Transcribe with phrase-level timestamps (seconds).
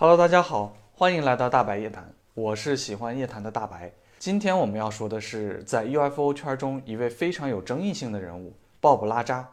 [0.00, 3.90] Hello，大家好，欢迎来到大白夜谈，我是喜欢夜谈的大白。
[4.20, 9.48] 今天我们要说的是，在 UFO 圈中一位非常有争议性的人物——鲍勃拉扎。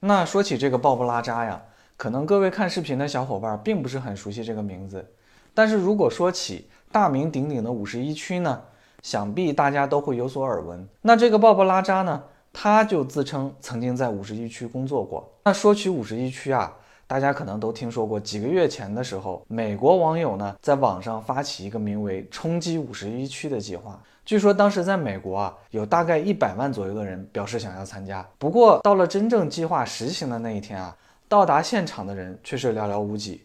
[0.00, 1.62] 那说起这个鲍勃拉扎呀，
[1.98, 5.12] 可能各位看视频的小伙伴并不是很熟悉这个名字，
[5.52, 8.62] 但是如果说起大名鼎鼎的五十一区呢，
[9.02, 10.88] 想必大家都会有所耳闻。
[11.02, 12.24] 那这个鲍勃拉扎呢？
[12.58, 15.30] 他就自称曾经在五十一区工作过。
[15.44, 16.74] 那说起五十一区啊，
[17.06, 18.18] 大家可能都听说过。
[18.18, 24.02] 几个月前的时候，美国网友呢在网上发起一个名为“冲击五十一区”的计划。
[24.24, 28.26] 据说当时在美国啊，有大概一百万左右的人表示想要参加。
[28.38, 30.96] 不过到了真正计划实行的那一天啊，
[31.28, 33.44] 到达现场的人却是寥寥无几。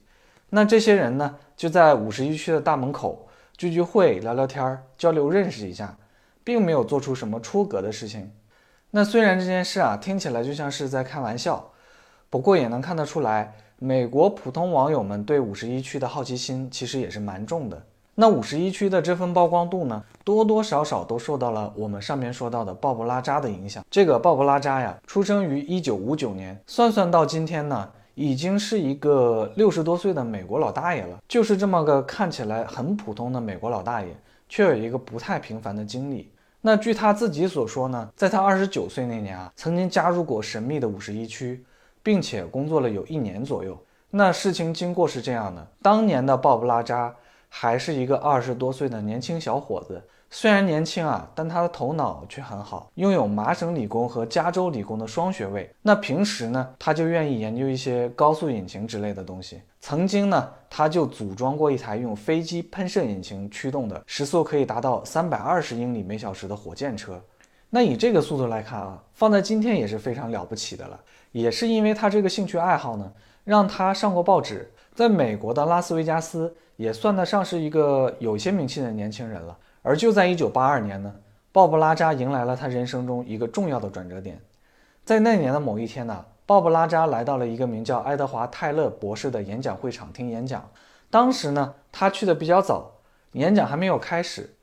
[0.49, 5.93] 那这些人呢，就在五十一区的大门口聚聚会、聊聊天、交流认识一下，
[6.45, 8.31] 并没有做出什么出格的事情。
[8.93, 11.71] 那虽然这件事啊听起来就像是在开玩笑，
[12.29, 17.81] 不过也能看得出来，美国普通网友们对五十一区的好奇心其实也是蛮重的。
[18.15, 23.81] 那五十一区的这份曝光度呢，多多少少都受到了我们上面说到的鲍勃拉扎的影响。
[23.89, 31.17] 这个鲍勃拉扎呀，出生于一九五九年，算算到今天呢，已经是一个六十多岁的美国老大爷了。
[31.29, 34.09] 就是这么个看起来很普通的美国老大爷，
[34.49, 36.29] 却有一个不太平凡的经历。
[36.61, 41.65] 那据他自己所说呢，在他二十九岁那年啊，曾经加入过神秘的五十一区，
[42.03, 43.77] 并且工作了有一年左右。
[44.11, 47.15] 那事情经过是这样的：当年的鲍勃拉扎
[47.49, 50.01] 还是一个二十多岁的年轻小伙子。
[50.33, 55.69] 虽然年轻啊，但他的头脑却很好，拥有麻省理工和加州理工的双学位。
[55.81, 59.61] 那平时呢，他就愿意研究一些高速引擎之类的东西。
[59.81, 67.21] 曾经呢，他就组装过一台用飞机喷射引擎驱动的、时速可以达到三百二十英里每小时的火箭车。
[67.69, 70.97] 那以这个速度来看啊，放在今天也是非常了不起的了。
[71.33, 73.11] 也是因为他这个兴趣爱好呢，
[73.43, 79.57] 让他上过报纸，在美国的拉斯维加斯也算得上是一个有些名气的年轻人了。
[79.83, 81.15] 而就在一九八二年呢，
[81.51, 84.39] 鲍勃拉扎迎来了他人生中一个重要的转折点。
[85.03, 90.69] 在那年的某一天呢，鲍勃拉扎来到了一个名叫爱德华·泰勒博士的演讲会场听演讲。
[91.09, 92.91] 当时呢，他去的比较早，
[93.33, 94.53] 演讲还没有开始，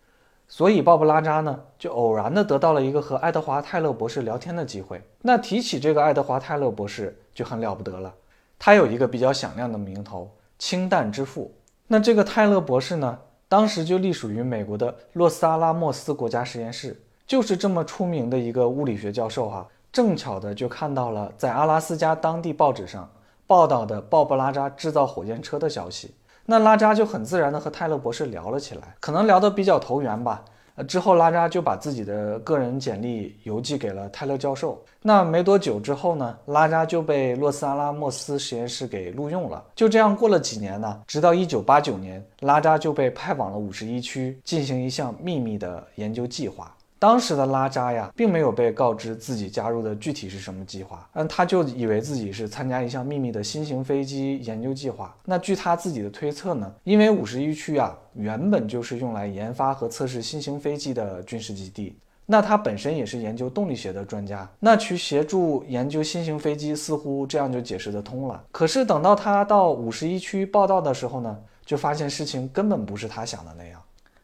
[0.46, 5.02] 所以鲍勃拉扎呢就偶然的得到了一个和爱德华·泰勒博士聊天的机会。
[5.22, 8.14] 那提起这个爱德华·泰勒博士就很了不得了，
[8.58, 11.52] 他有一个比较响亮的名头——氢弹之父。
[11.88, 13.18] 那这个泰勒博士呢？
[13.48, 19.66] 当时就隶属于美国的洛斯阿拉莫斯国家实验室，就是这么出名的一个物理学教授哈。
[19.90, 23.10] 正巧的就看到了在阿拉斯加当地报纸上
[23.46, 26.14] 报道的鲍勃拉扎制造火箭车的消息，
[26.44, 30.44] 那拉扎就很自然的和泰勒博士聊了起来，可能聊得比较投缘吧。
[30.84, 34.82] 之后，拉扎就把自己的个人简历邮寄给了泰勒教授。
[35.02, 39.64] 那没多久之后呢，拉扎就被洛斯阿拉莫斯实验室给录用了。
[39.74, 46.74] 就这样过了几年呢，直到一九八九年，拉扎就被派往了五十一区进行一项秘密的研究计划。
[47.00, 55.14] 当时的拉扎呀，并没有被告知自己加入的具体是什么计划，嗯，他就以为自己是参加一项秘密的新型飞机研究计划。
[55.24, 68.42] 那据他自己的推测呢，因为五十一区啊，原本就是用来研发和测试新型飞机的军事基地，那他本身也是研究动力学的专家，那去协助研究新型飞机，似乎这样就解释得通了。
[68.50, 73.80] 可是等到他到五十一区报道的时候呢，就发现事情根本不是他想的那样。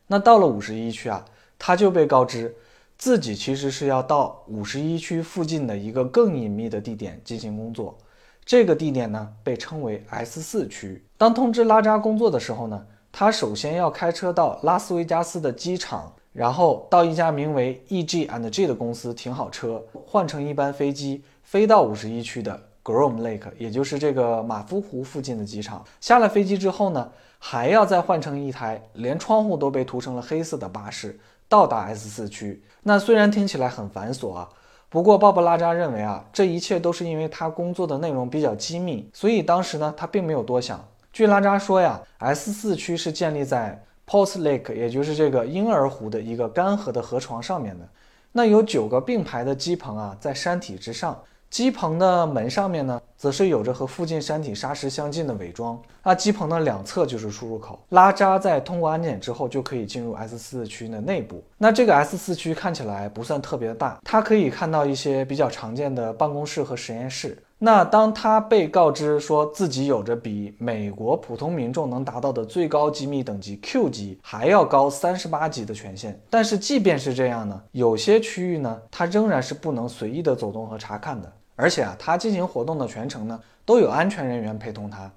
[0.08, 1.24] 那到了五十一区啊，
[1.56, 2.52] 他就被告知。
[2.96, 7.98] 自己其实是要到五十一区附近的一个更隐秘的地点进行工作，
[8.44, 11.04] 这个地点呢被称为 S 四区。
[11.18, 18.26] 当通知拉扎工作的时候呢，他首先要开车到拉斯维加斯的机场，然后到一家名为 E.G.
[18.28, 25.84] and G 的公司停好车，换乘一班飞机飞到五十一区的 Groom Lake，也就是这个马夫湖附近的机场。
[26.00, 31.18] 下了飞机之后呢，还要再换成一台连窗户都被涂成了黑色的巴士。
[31.54, 34.48] 到达 S 四区，那虽然听起来很繁琐啊，
[34.88, 40.84] 不过鲍勃拉扎认为啊，这一切都是因为他工作的内容比较机密，所以当时呢，他并没有多想。
[41.12, 47.88] 据拉扎说呀，S 四区是建立在 Post Lake，也就是这个婴儿湖的一个干涸的河床上面的，
[48.32, 51.16] 那有九个并排的机棚啊，在山体之上。
[51.50, 55.80] 机棚的门上面呢，则是有着和附近山体沙石相近的伪装。
[56.02, 57.78] 那机棚的两侧就是出入口。
[57.90, 61.42] 拉扎在通过安检之后，就可以进入 S 四区的内部。
[61.56, 67.42] 那这个 S 四区看起来不算特别的大，他可以看到一些比较常见的办公室和实验室。
[67.56, 81.32] 那当他被告知说自己有着比美国普通民众能达到的最高机密等级 Q 级还要高三十八级的权限，但是即便是这样呢，有些区域呢，他仍然是不能随意的走动和查看的。
[81.56, 85.10] 而且啊，他进行活动的全程呢，都有安全人员陪同他。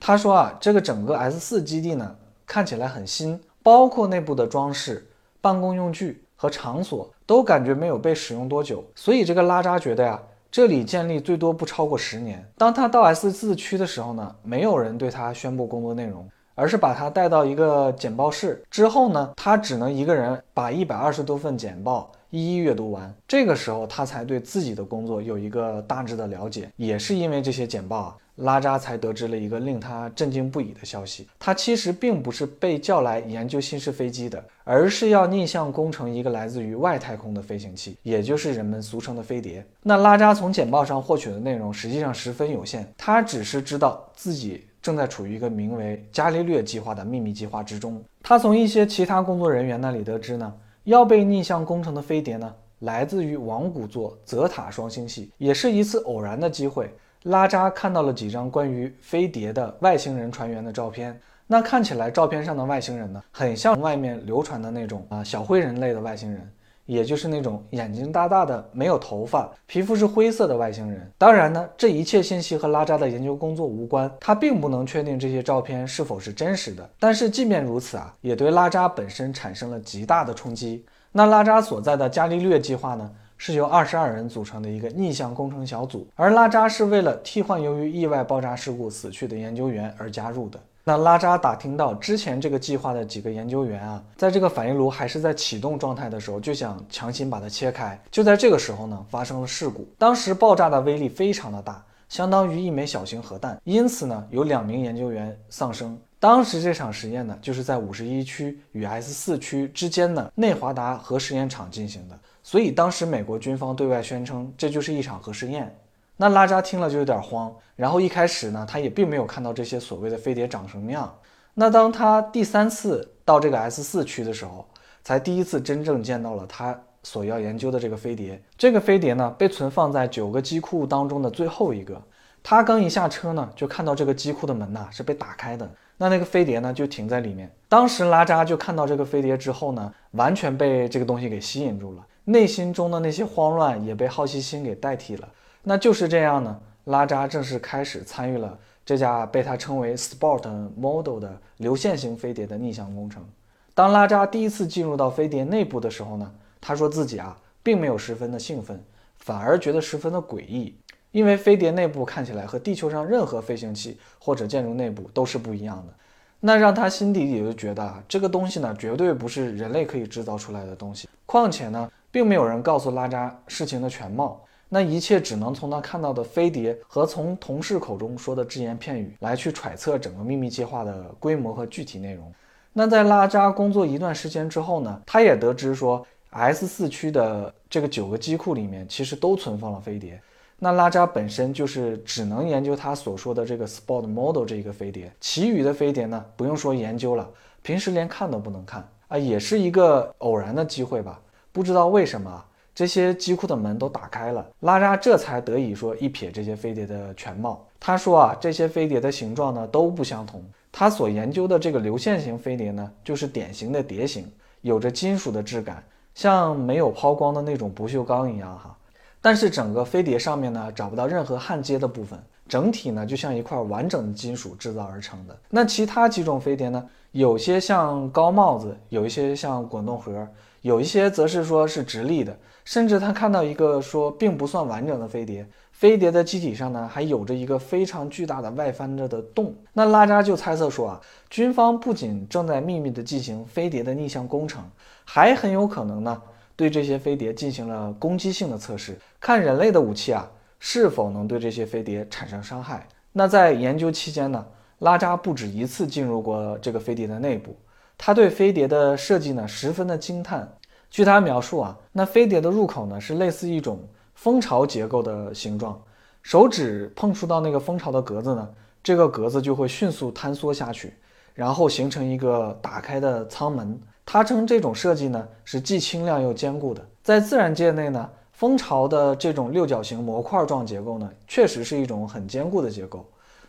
[0.00, 2.16] 他说啊，这个整个 S 四基地呢，
[2.46, 5.06] 看起来很新，包括内部的装饰、
[5.40, 8.84] 办公用具和场所都感觉没有被使用多久。
[8.94, 10.20] 所以这个拉扎觉得呀，
[10.50, 12.46] 这里建立最多不超过十年。
[12.56, 16.28] 当他到 S 四区的时候呢，没有人对他宣布工作内容。
[16.54, 23.12] 而是把他带到一个简报室之后呢，他只能一个人把一百二十多份简报一一阅读完。
[23.26, 26.70] 这个时候，他才对自己的工作有一个大致的了解。
[26.76, 39.64] 也是因为这些简报啊，拉扎才得知了一个令他震惊不已的消息：他其实并不是被叫来研究新式飞机的，而是要逆向工程一个来自于外太空的飞行器，也就是人们俗称的飞碟。
[39.82, 44.66] 那拉扎从简报上获取的内容实际上十分有限，他只是知道自己。
[44.84, 48.04] 正在处于一个名为“伽利略计划”的秘密计划之中。
[48.22, 55.32] 他从一些其他工作人员那里得知呢，要被逆向工程的飞碟呢，来自于王谷座泽塔双星系。
[55.38, 61.18] 也是一次偶然的机会，拉扎看到了几张关于飞碟的外星人船员的照片。
[61.46, 66.52] 那看起来照片上的外星人呢，很像外面流传的那种啊小灰人类的外星人。
[66.86, 71.10] 也就是那种眼睛大大的、没有头发、皮肤是灰色的外星人。
[71.16, 76.88] 当然呢，这一切信息和拉扎的研究工作无关，他并不能确定这些照片是否是真实的。
[76.98, 80.84] 但是即便如此啊，也对拉扎本身产生了极大的冲击。
[81.12, 90.58] 那拉扎所在的伽利略计划呢，是由二十二人组成的一个逆向工程小组，而拉扎是为了替换由于意外爆炸事故死去的研究员而加入的。
[90.86, 97.98] 那拉扎打听到之前这个计划的几个研究员啊，在这个反应炉还是在启动状态的时候，就想强行把它切开。
[98.10, 99.88] 就在这个时候呢，发生了事故。
[99.96, 105.98] 当时爆炸的威力非常的大，相当于一枚小型核弹，因此呢，有两名研究员丧生。
[106.20, 112.18] 当时这场实验呢，就是在五十一区与 S 四区之间的内华达核实验场进行的。
[112.42, 115.74] 所以当时美国军方对外宣称，这就是一场核试验。
[116.16, 121.12] 那拉扎听了就有点慌，然后一开始呢，他也并没有看到这些所谓的飞碟长什么样。
[121.54, 124.66] 那当他第三次到这个 S 四区的时候，
[125.02, 128.40] 才第一次真正见到了他所要研究的这个飞碟。
[128.56, 132.00] 这个飞碟呢，被存放在九个机库当中的最后一个。
[132.42, 137.50] 他刚一下车呢，就看到这个机库的门呐是被打开的，那那个飞碟呢就停在里面。
[137.68, 145.28] 当时拉扎就看到这个飞碟之后呢，完全被这个东西给吸引住了，内心中的那些慌乱也被好奇心给代替了。
[145.66, 150.46] 那就是这样呢，拉扎正式开始参与了这架被他称为 Sport
[150.76, 153.24] Model 的流线型飞碟的逆向工程。
[153.72, 156.30] 当拉扎第一次进入到飞碟内部的时候呢，
[156.60, 158.78] 他说自己啊并没有十分的兴奋，
[159.16, 160.76] 反而觉得十分的诡异，
[161.12, 165.94] 因为飞碟内部看起来和地球上任何飞行器或者建筑内部都是不一样的。
[166.40, 171.08] 那让他心底里就觉得啊，这个东西呢绝对不是人类可以制造出来的东西。
[171.24, 174.44] 况且呢，并没有人告诉拉扎事情的全貌。
[174.68, 182.32] 那一切只能从他看到的飞碟和从同事口中说的只言片语来去揣测整个秘密计划的规模和具体内容。
[182.72, 190.20] 那在拉扎工作一段时间之后呢，他也得知说 S 四区的这个九个机库里面其实都存放了飞碟。
[190.58, 197.28] 那拉扎本身就是只能研究他所说的这个 Sport Model 这一个飞碟，其余的飞碟呢不用说研究了，
[197.62, 201.20] 平时连看都不能看啊，也是一个偶然的机会吧？
[201.52, 202.44] 不知道为什么。
[202.74, 207.64] 这些机库的门都打开了，拉扎这才得以说一瞥这些飞碟的全貌。
[207.78, 210.42] 他说啊，这些飞碟的形状呢都不相同。
[210.72, 214.28] 他所研究的这个流线型飞碟呢，就是典型的碟形，
[214.62, 215.84] 有着金属的质感，
[216.16, 218.76] 像没有抛光的那种不锈钢一样哈。
[219.22, 225.38] 但是整个飞碟上面呢，找不到任何焊接的部分，整体呢就像一块完整的金属制造而成的。
[225.48, 230.26] 那其他几种飞碟呢，有些像高帽子，有一些像滚动盒，
[230.64, 232.34] 有一些则是说是直立的。
[232.64, 239.54] 甚至他看到一个说并不算完整的飞碟，飞碟的机体上呢还有着一个非常巨大的外翻着的洞。
[239.74, 244.64] 那拉扎就猜测说啊，军方不仅正在秘密的进行飞碟的逆向工程，
[245.04, 246.22] 还很有可能呢
[246.56, 250.26] 对这些飞碟进行了攻击性的测试，看人类的武器啊
[250.58, 252.88] 是否能对这些飞碟产生伤害。
[253.12, 254.42] 那在研究期间呢，
[254.78, 257.54] 拉扎不止一次进入过这个飞碟的内部，
[257.96, 260.56] 他对飞碟的设计呢十分的惊叹。
[260.90, 263.80] 据他描述啊，那飞碟的入口呢是类似一种
[264.14, 265.80] 蜂巢结构的形状，
[266.22, 268.48] 手指碰触到那个蜂巢的格子呢，
[268.82, 270.94] 这个格子就会迅速坍缩下去，
[271.34, 273.76] 然后形成一个打开的舱门。
[274.06, 276.86] 他称这种设计呢是既轻量又坚固的。
[277.02, 283.04] 在自然界内呢，蜂巢的这种六角形模块状结构呢，确实是一种很坚固的结构。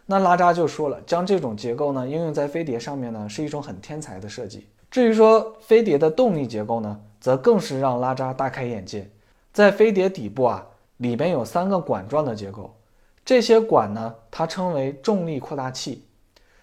[0.05, 4.67] 那拉扎就说了，将这种结构呢应用在飞碟上面呢，是一种很天才的设计。
[4.91, 6.99] 至于说飞碟的动力结构呢？
[7.19, 9.09] 则更是让拉扎大开眼界。
[9.51, 10.63] 在飞碟底部啊，
[10.97, 12.71] 里边有三个管状的结构，
[13.25, 16.05] 这些管呢，它称为重力扩大器。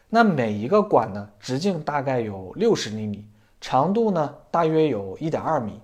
[0.09, 3.27] 那每一个管呢，直径大概有六十厘米，
[3.61, 5.81] 长度呢大约有一点二米。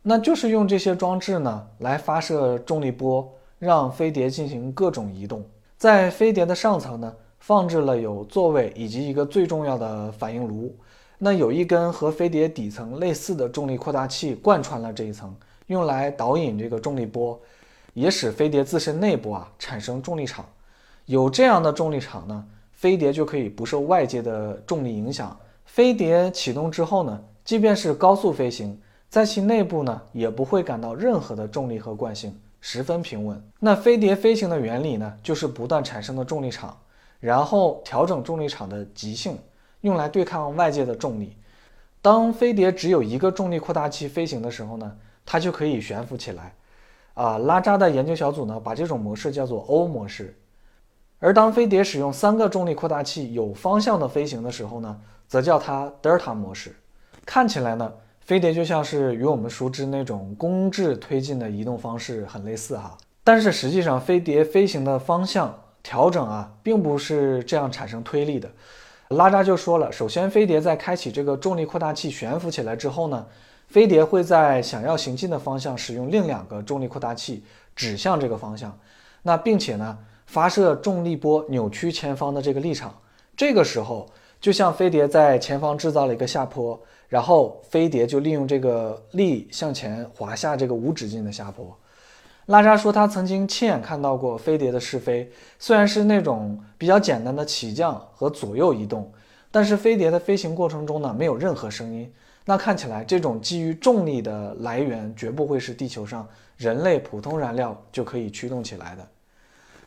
[0.00, 5.44] 那就是用这些装置呢来发射重力波，让飞碟进行各种移动。
[5.76, 10.74] 在飞碟的上层呢，放置了有座位以及一个最重要的反应炉。
[11.18, 15.34] 那有一根和飞碟底层类似的重力扩大器贯穿了这一层，
[15.66, 17.40] 用来导引这个重力波，
[17.94, 20.44] 也使飞碟自身内部啊产生重力场。
[21.04, 22.44] 有这样的重力场呢。
[22.76, 25.34] 飞碟就可以不受外界的重力影响。
[25.64, 28.78] 飞碟启动之后呢，即便是高速飞行，
[29.08, 33.40] 在其内部呢也不会感到任何的重力和惯性，十分平稳。
[33.60, 36.76] 那飞碟飞行的原理呢，就是不断产生的重力场，
[37.20, 39.38] 然后调整重力场的极性，
[39.82, 41.36] 用来对抗外界的重力。
[42.02, 46.52] 当飞碟只有一个重力扩大器飞行的时候呢，它就可以悬浮起来。
[47.14, 50.36] 啊，拉扎的研究小组呢，把这种模式叫做 O 模式。
[51.20, 56.74] 而当飞碟使用三个重力扩大器有方向的飞行的时候呢，则叫它德尔塔模式。
[57.24, 57.92] 看起来呢，
[58.26, 62.98] 飞碟就像是与我们熟知那种公制推进的移动方式很类似哈。
[63.22, 68.50] 但是实际上，飞碟飞行的方向调整啊，并不是这样产生推力的。
[69.10, 73.24] 拉扎就说了，首先飞碟在开启这个重力扩大器悬浮起来之后呢，
[73.68, 78.76] 飞碟会在想要行进的方向使用另两个重力扩大器指向这个方向，
[79.22, 79.96] 那并且呢。
[80.28, 82.92] 发射重力波扭曲前方的这个立场，
[83.36, 84.04] 这个时候
[84.40, 86.76] 就像飞碟在前方制造了一个下坡，
[87.08, 91.76] 然后飞碟就利用这个力向前滑下这个无止境的下坡。
[92.46, 99.12] 拉扎说他曾经亲眼看到过飞碟的试飞，虽然是那种比较简单的起降和左右移动，
[99.50, 102.12] 但是飞碟的飞行过程中呢没有任何声音。
[102.44, 106.24] 那看起来这种基于重力的来源绝不会是地球上
[106.56, 109.08] 人类普通燃料就可以驱动起来的。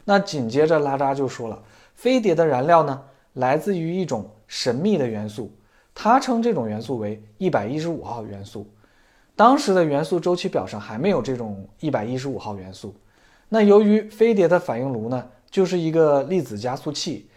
[0.04, 1.62] 那紧接着拉扎就说了，
[1.96, 3.02] 飞碟的燃料呢，
[3.34, 5.50] 来自于一种神秘的元素，
[6.02, 8.66] 他称这种元素为一百一十五号元素。
[9.36, 12.96] 当时的元素周期表上还没有这种一百一十五号元素。
[13.50, 17.28] 那由于飞碟的反应炉呢，就是一个粒子加速器，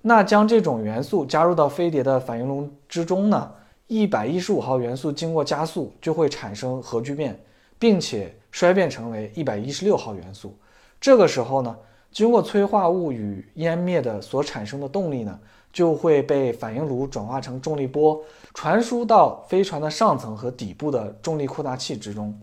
[0.00, 3.52] 那将这种元素加入到飞碟的反应炉之中呢，
[3.86, 7.38] 一百一十五号元素经过加速就会产生核聚变，
[7.78, 10.56] 并且衰变成为一百一十六号元素。
[10.98, 11.76] 这个时候呢。
[12.12, 15.38] 经过催化物与湮灭的所产生的动力呢，
[15.76, 18.18] 就会被反应炉转化成重力波，
[18.54, 22.34] 传输到飞船的上层和底部的重力扩大器之中。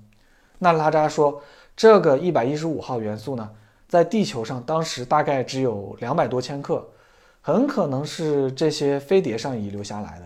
[0.59, 1.41] 那拉扎说，
[1.75, 3.49] 这个一百一十五号元素呢，
[3.89, 6.87] 在地球上当时大概只有两百多千克，
[7.41, 10.25] 很可能是这些飞碟上遗留下来的。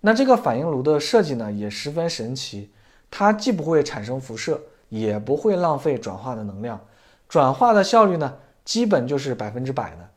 [0.00, 2.72] 那这个反应炉的设计呢，也十分神奇，
[3.08, 6.80] 它既不会产生辐射，也不会浪费转化的能量。
[7.28, 8.34] 转化的效率呢，
[8.64, 10.08] 基本就是百分之百的。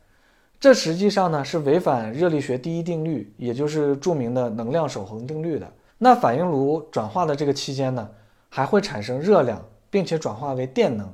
[0.60, 5.72] 这实际上呢是违反热力学第一定律，也就是著名的能量守恒定律的。
[5.98, 8.08] 那反应炉转化的这个期间呢，
[8.48, 11.08] 还会产生热量，并且转化为电能，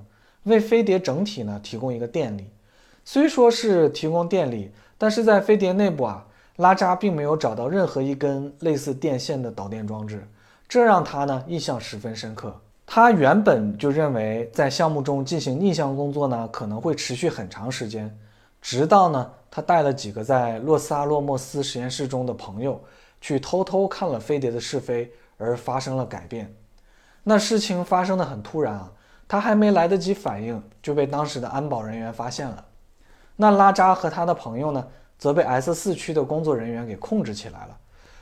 [0.44, 2.50] 为飞碟整体呢提供一个电力。
[3.04, 10.26] 虽说是提供电力，但是在飞碟内部啊，拉扎并没有找到任何一根类似电线的导电装置，
[10.66, 12.58] 这让他呢印象十分深刻。
[12.86, 18.14] 他原本就认为，在项目中进行逆向工作呢，可能会持续很长时间。
[18.64, 22.82] 直到呢，他带了几个在洛斯阿洛莫斯实验室中的朋友
[23.20, 26.50] 去偷偷看了飞碟的试飞，而发生了改变。
[27.22, 28.90] 那事情发生的很突然啊，
[29.28, 32.64] 他还没来得及反应，就被当时的安保人员发现了。
[33.36, 34.82] 那拉扎和他的朋友呢，
[35.18, 37.78] 则被 S 四区的工作人员给控制起来了。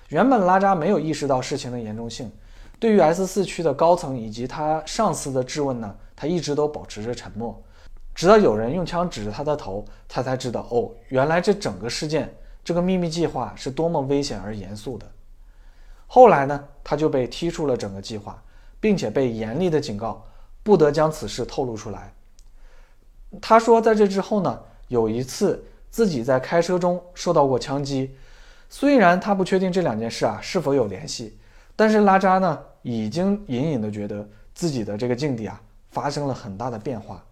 [0.09, 2.29] 原本拉扎没有意识到事情的严重性。
[2.81, 7.63] 对于 S 四区的高层以及他上司的质问呢，他一直都保持着沉默，
[8.15, 15.07] 直到有人用枪指着他的头，他才知道哦，原来这整个事件，这个秘密计划是多么危险而严肃的。
[16.07, 18.43] 后来呢，他就被踢出了整个计划，
[18.79, 20.25] 并且被严厉的警告，
[20.63, 22.13] 不得将此事透露出来。
[23.41, 28.15] 他说，在这之后呢，有一次自己在开车中受到过枪击，
[28.69, 31.39] 虽然他不确定这两件事啊是否有联系，
[31.77, 32.59] 但是拉扎呢。
[32.85, 37.25] 已经隐隐的觉得自己的这个境地啊发生了很大的变化。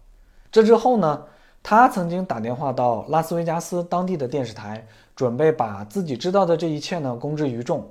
[0.50, 1.22] 这之后呢，
[1.62, 7.88] 他曾经打电话到拉斯维加斯当地的电视台，准备把自己知道的这一切呢公之于众。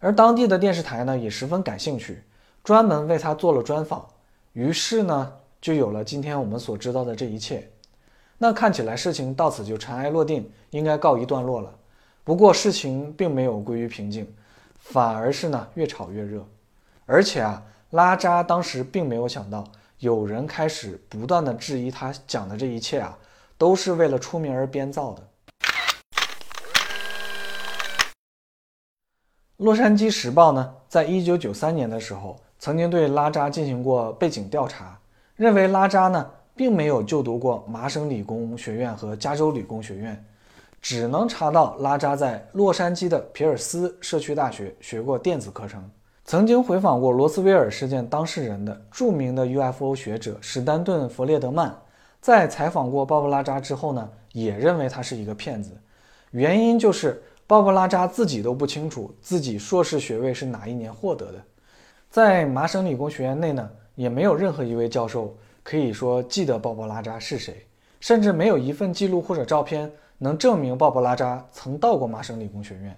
[0.00, 2.22] 而当地的电视台呢也十分感兴趣，
[2.64, 4.06] 专门为他做了专访。
[4.54, 7.70] 于是呢，就有了今天我们所知道的这一切。
[8.38, 11.72] 那看起来事情到此就尘埃落定，应该告一段落了。
[12.24, 14.26] 不过事情并没有归于平静，
[14.78, 16.44] 反而是呢越炒越热。
[17.06, 19.64] 而且啊，拉扎当时并没有想到，
[20.00, 23.16] 有人开始不断的质疑他讲的这一切啊，
[23.58, 25.22] 都是为了出名而编造的。
[29.58, 34.98] 洛杉矶时报呢，在一九九三年的时候，曾经对拉扎进行过背景调查，
[35.36, 40.24] 认为拉扎呢，并没有就读过麻省理工学院和加州理工学院，
[40.80, 45.90] 只能查到拉扎在洛杉矶的皮尔斯社区大学学过电子课程。
[46.30, 51.74] 曾经回访过罗斯威尔事件当事人的著名的 UFO 学者史丹顿·弗列德曼，
[52.20, 55.72] 在采访过鲍勃·拉扎之后呢，也认为他是一个骗子，
[56.30, 57.20] 原因就是。
[57.48, 61.42] 鲍勃拉扎自己都不清楚自己硕士学位是哪一年获得的，
[62.08, 67.66] 在麻省理工学院内呢，也没有任何一位教授可以说记得鲍勃拉扎是谁，
[67.98, 72.96] 甚至没有一份记录或者照片能证明鲍勃拉扎曾到过麻省理工学院。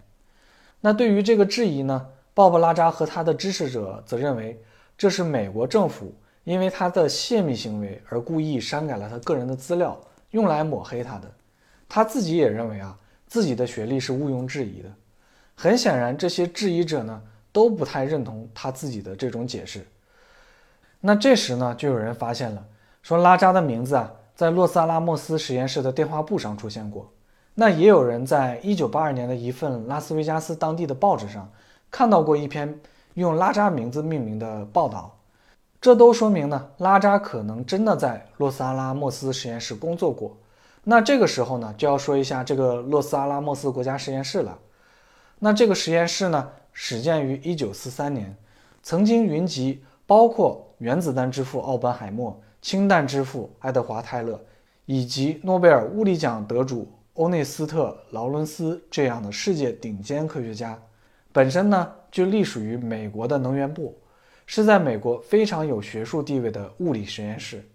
[0.82, 4.60] 那对于这个质疑呢，鲍勃拉扎和他的支持者则认为
[4.96, 11.30] 这是美国政府因为他的泄密行为而故意删改了他个人的资料，用来抹黑他的。
[11.88, 12.98] 他自己也认为啊。
[13.28, 14.90] 自己的学历是毋庸置疑的，
[15.54, 17.18] 很显然，这些质疑者呢
[17.50, 19.86] 都不太认同他自己的这种解释。
[21.00, 22.62] 那这时呢，就有人发现了，
[23.02, 27.10] 说拉扎的名字啊，在洛斯阿拉莫斯实验室的电话簿上出现过。
[27.54, 31.50] 那也有人在一九八二年的一份拉斯维加斯当地的报纸上
[31.92, 32.80] 看到过一篇
[33.14, 35.16] 用拉扎名字命名的报道。
[35.80, 40.36] 这都说明呢，拉扎可能真的在洛斯阿拉莫斯实验室工作过。
[40.84, 44.58] 那这个时候呢，就要说一下这个洛斯阿拉莫斯国家实验室了。
[45.38, 48.36] 那这个实验室呢，始建于1943年，
[48.82, 54.40] 曾经云集包括原子弹之父奥本海默、氢弹之父爱德华泰勒，
[54.86, 60.80] 以及诺贝尔物理奖得主欧内斯特劳伦斯这样的世界顶尖科学家。
[61.32, 63.98] 本身呢，就隶属于美国的能源部，
[64.46, 67.66] 是在美国非常有学术地位的物理实验室。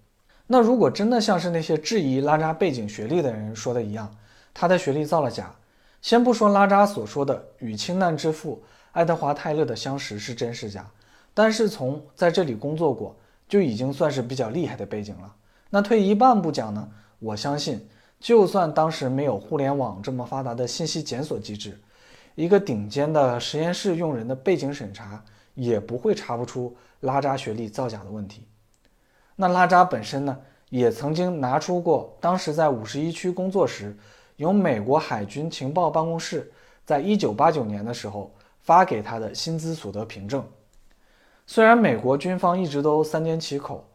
[0.46, 4.10] 那如果真的像是那些质疑拉扎背景学历的人说的一样，
[4.54, 5.54] 他的学历造了假，
[6.02, 10.86] 先不说拉扎所说的与氢弹之父爱德华泰勒的相识是真是假，
[11.34, 13.16] 但是从在这里工作过
[13.50, 15.34] 就已经算是比较厉害的背景了。
[15.70, 16.88] 那退一万步讲呢，
[17.20, 17.86] 我相信，
[18.20, 21.78] 就算当时没有互联网这么发达的信息检索机制，
[22.38, 28.48] 一个顶尖的实验室用人的背景审查也不会查不出拉扎学历造假的问题。
[29.36, 30.38] 那拉扎本身呢，
[30.70, 33.98] 也曾经拿出过当时在五十一区工作时，
[34.36, 36.52] 由美国海军情报办公室
[36.86, 40.46] 在一九八九年的时候发给他的薪资所得凭证。
[41.48, 43.90] 虽然美国军方一直都三缄其口，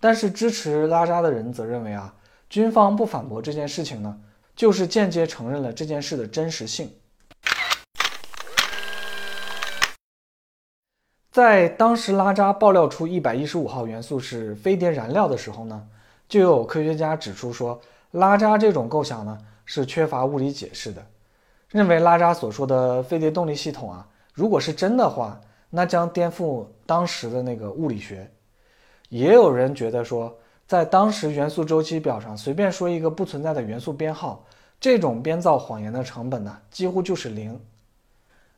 [0.00, 2.14] 但是支持拉扎的人则认为啊，
[2.50, 4.20] 军方不反驳这件事情呢，
[4.54, 6.90] 就是间接承认了这件事的真实性。
[11.36, 15.86] 在当时拉扎爆料出一百一十五号元素是飞碟燃料的时候呢，
[16.26, 17.78] 就有科学家指出说，
[18.12, 21.06] 拉扎这种构想呢是缺乏物理解释的，
[21.68, 28.30] 认为拉扎所说的飞碟动力系统啊，如果是真的话，那将颠覆当时的那个物理学。
[29.10, 30.34] 也有人觉得说，
[30.66, 34.42] 在当时元素周期表上随便说一个不存在的元素编号，
[34.80, 37.60] 这种编造谎言的成本呢几乎就是零。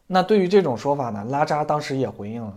[0.06, 2.56] 那对于这种说法呢，拉扎当时也回应了。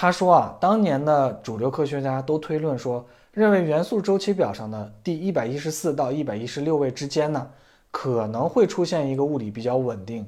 [0.00, 7.50] 他说啊，当年的主流科学家都推论说，认为元素周期表上的第一百一十四到一百一十六位之间呢，
[7.90, 10.24] 可能会出现一个物理比较稳定、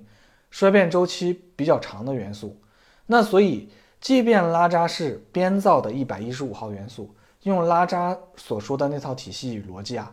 [0.50, 2.60] 衰变周期比较长的元素。
[3.06, 10.12] 那所以，即便拉扎是编造的一百一十五号元素，用拉扎所说的那套体系与逻辑啊，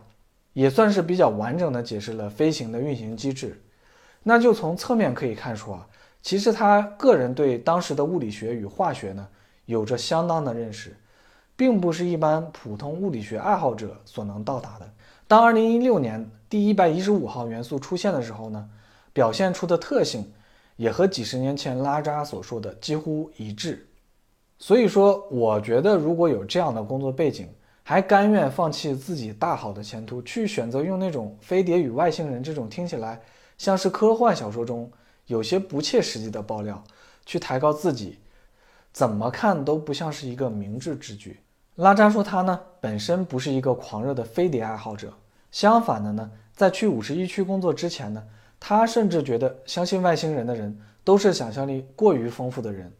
[0.52, 3.60] 也算是比较完整的解释了飞行的运行机制。
[4.22, 5.84] 那就从侧面可以看出啊，
[6.22, 9.26] 其实他个人对当时的物理学与化学呢。
[9.68, 10.96] 有着相当的认识，
[11.54, 14.90] 并不是一般普通物理学爱好者所能到达的。
[15.26, 18.66] 当2016年第一百一十五号元素出现的时候呢，
[19.12, 20.32] 表现出的特性
[20.76, 23.86] 也和几十年前拉扎所说的几乎一致。
[24.58, 27.46] 所以说，我觉得如果有这样的工作背景，
[27.82, 33.20] 还甘愿放弃自己大好的前途，去选择用那种飞碟与外星人这种听起来
[33.58, 34.90] 像是科幻小说中
[35.26, 36.82] 有些不切实际的爆料，
[37.26, 38.18] 去抬高自己。
[38.92, 41.40] 怎么看都不像是一个明智之举。
[41.76, 45.12] 拉扎说他呢本身不是一个狂热的飞碟爱好者，
[45.52, 48.22] 相反的呢，在去五十一区工作之前呢，
[48.58, 52.92] 他甚至觉得相信外星人的人都是想象力过于丰富的人。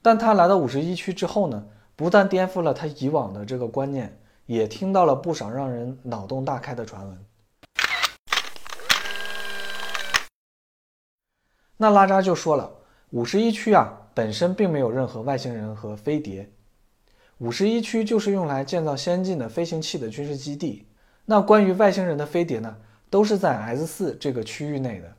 [0.00, 7.26] 但他来到五十一区之后呢，不但颠覆了他以往的这个观念，也听到了不少让人脑洞大开的传闻。
[11.76, 12.70] 那拉扎就说了，
[13.10, 13.96] 五十一区啊。
[14.20, 16.46] 本身并没有任何外星人和飞碟，
[17.38, 20.86] 五十一区就是用来建造先进的飞行器的军事基地。
[21.24, 22.76] 那关于外星人的飞碟呢，
[23.08, 25.10] 都是在 S 四这个区域内的。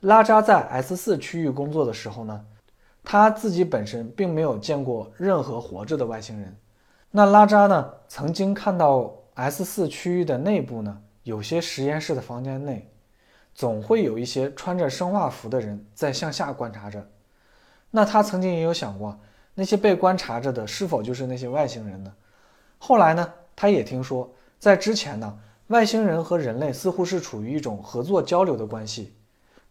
[0.00, 2.44] 拉扎在 S 四区域工作的时候呢，
[3.04, 6.52] 他自己本身并没有见过任何活着的外星人。
[7.12, 12.90] 那拉扎呢，曾经看到 S 四区域的内部呢，有些实验室的房间内，
[13.54, 17.06] 总会有一些穿着生化服的人在向下观察着。
[17.92, 19.16] 那他曾经也有想过，
[19.54, 22.12] 那些被观察着的是否就是那些外星人呢？
[22.78, 24.28] 后来呢，他也听说，
[24.58, 29.14] 在之前呢，外星人和人类似乎是处于一种合作交流的关系。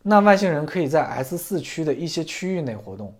[0.03, 3.13] 那外星人可以在 S 四区的一些区域内活动。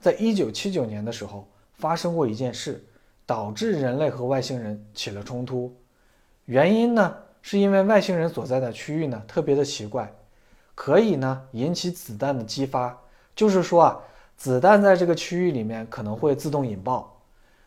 [0.00, 2.84] 在一九七九年的时候，发生过一件事，
[3.26, 5.74] 导致人类和外星人起了冲突。
[6.44, 10.12] 原因呢，是因为外星人所在的区域呢特别的奇怪，
[10.74, 12.96] 可以呢引起子弹的激发。
[13.34, 14.00] 就是说啊，
[14.36, 17.20] 子弹在这个区域里面可能会自动引爆。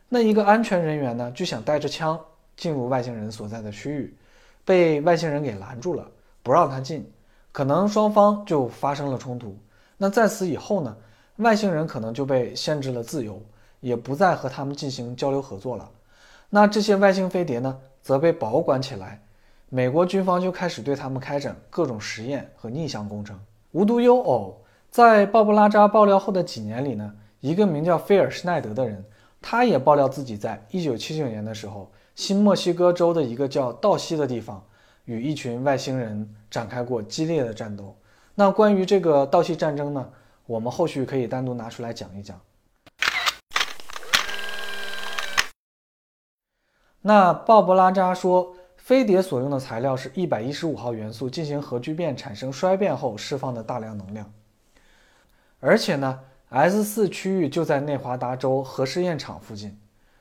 [0.07, 2.19] 那一个安全人员呢就想带着枪
[2.55, 4.15] 进入外星人所在的区域，
[4.65, 6.09] 被外星人给拦住了，
[6.43, 7.09] 不让他进。
[7.51, 9.57] 可能双方就发生了冲突。
[9.97, 10.95] 那在此以后呢，
[11.37, 13.41] 外星人可能就被限制了自由，
[13.79, 15.89] 也不再和他们进行交流合作了。
[16.49, 19.21] 那这些外星飞碟呢，则被保管起来。
[19.69, 23.39] 美国军方就开始对他们开展各种实验和逆向工程。
[23.71, 29.05] 无独有偶，在鲍布拉扎爆料后的几年里呢，一个名叫菲尔施奈德的人，
[29.41, 34.63] 他也爆料自己在1979年的时候，新墨西哥州的一个叫道西的地方。
[35.05, 37.97] 与一群外星人展开过激烈的战斗。
[38.35, 40.07] 那关于这个道西战争呢？
[40.45, 42.39] 我们后续可以单独拿出来讲一讲。
[47.01, 54.31] 那鲍勃拉扎说，飞碟所用的材料是一百一十五号元素进行核聚变产生衰变后释放的大量能量。
[55.59, 56.19] 而且呢
[56.49, 59.77] ，S 四区域就在内华达州核试验场附近。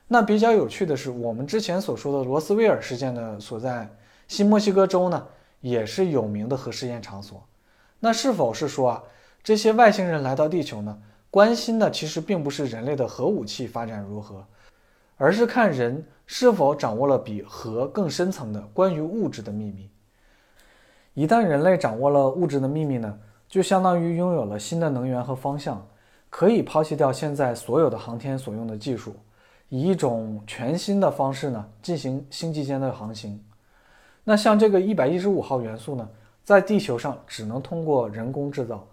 [0.07, 3.89] 那比较有趣的是，我们之前所说的罗斯威尔事件的所在。
[4.27, 5.27] 新墨西哥州呢，
[5.59, 7.43] 也是有名的核试验场所。
[7.99, 9.03] 那是否是说啊，
[9.41, 10.99] 这些外星人来到地球呢，
[11.31, 14.45] 关心的其实并不是人类的核武器发展如何，
[15.17, 19.89] 而是看人是否掌握了比核更深层的关于物质的秘密。
[21.15, 23.17] 一旦人类掌握了物质的秘密呢，
[23.49, 25.83] 就相当于拥有了新的能源和方向，
[26.29, 29.15] 可以抛弃掉现在所有的航天所用的技术，
[29.69, 33.43] 以一种全新的方式呢，进行星际间的航行。
[34.23, 36.07] 那像这个一百一十五号元素呢，
[36.43, 38.85] 在地球上只能通过人工制造。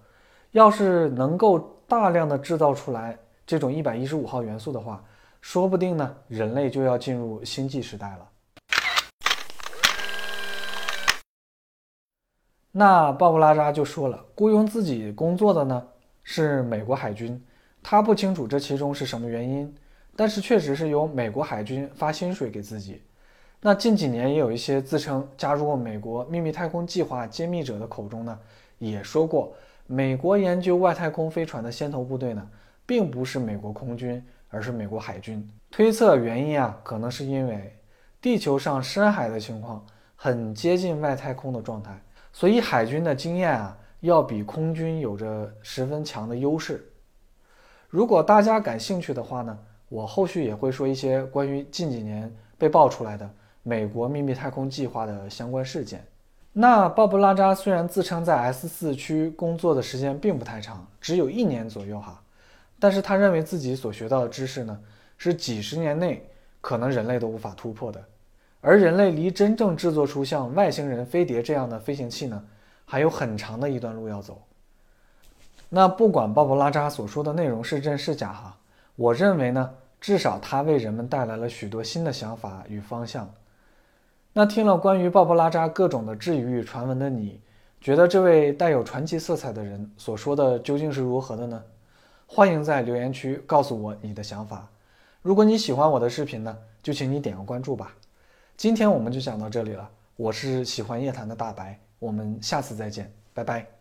[0.53, 5.05] 要是能够大量的制造出来这种一百一十五号元素的话，
[5.43, 8.27] 说不定呢，人类就要进入星际时代了。
[12.79, 15.83] 那鲍布拉扎就说了，雇佣自己工作的呢
[16.23, 17.43] 是美国海军，
[17.83, 19.75] 他不清楚这其中是什么原因，
[20.15, 23.01] 但是确实是由美国海军发薪水给自己。
[23.63, 28.39] 那近几年也有一些自称加入过美国秘密太空计划揭秘者的口中呢，
[28.77, 29.55] 也说过，
[29.87, 32.47] 美国研究外太空飞船的先头部队呢，
[32.85, 35.51] 并不是美国空军，而是美国海军。
[35.71, 37.75] 推测原因啊，可能是因为
[38.21, 39.83] 地球上深海的情况
[40.15, 41.99] 很接近外太空的状态，
[42.37, 46.87] 所以海军的经验啊，要比空军有着十分强的优势。
[47.89, 53.27] 如果大家感兴趣的话呢，我后续也会说一些关于近几年被爆出来的。
[53.63, 56.07] 美国秘密太空计划的相关事件。
[56.53, 62.23] 那鲍布拉扎虽然自称在 S 四区工作的时间并不太长，只有一年左右哈，
[62.79, 64.79] 但是他认为自己所学到的知识呢，
[65.17, 66.29] 是几十年内
[66.61, 68.05] 可能人类都无法突破的。
[68.67, 72.45] 而人类离真正制作出像外星人飞碟这样的飞行器呢，
[72.85, 74.43] 还有很长的一段路要走。
[75.69, 78.57] 那不管鲍勃拉扎所说的内容是真是假哈，
[78.97, 83.33] 我认为呢，至少他为人们带来了许多新的想法与方向。
[84.33, 87.41] 那听了关于鲍勃拉扎各种的质疑与传闻的你，
[87.81, 91.63] 觉得这位带有传奇色彩的人所说的究竟是如何的呢？
[92.27, 94.67] 欢迎在留言区告诉我你的想法。
[95.23, 97.95] 如果你喜欢我的视频呢，就请你点个关注吧。
[98.57, 103.76] 今天我们就讲到这里了，我是喜欢夜谈的大白，我们下次再见，拜拜。